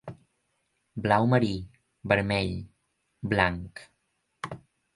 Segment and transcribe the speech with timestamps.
[1.07, 1.51] Blau marí,
[2.13, 2.51] vermell,
[3.35, 3.87] blanc.